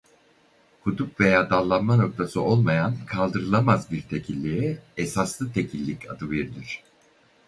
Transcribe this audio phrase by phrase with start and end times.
[0.83, 6.83] Kutup veya dallanma noktası olmayan kaldırılamaz bir tekilliğe esaslı tekillik adı verilir.